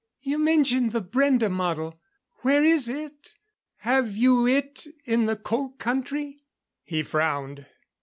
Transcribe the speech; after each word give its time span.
"You 0.23 0.39
mentioned 0.39 0.93
the 0.93 1.01
Brende 1.03 1.51
model 1.51 2.01
where 2.39 2.63
is 2.63 2.89
it? 2.89 3.35
Have 3.81 4.17
you 4.17 4.47
it 4.47 4.87
in 5.05 5.27
the 5.27 5.35
Cold 5.35 5.77
Country?" 5.77 6.39
He 6.83 7.03
frowned. 7.03 7.67